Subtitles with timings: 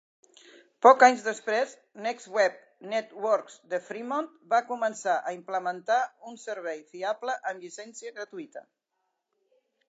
[0.83, 1.73] Pocs anys després,
[2.05, 2.55] NextWeb
[2.93, 5.99] Networks de Fremont va començar a implementar
[6.33, 8.67] un servei fiable amb llicència gratuïta.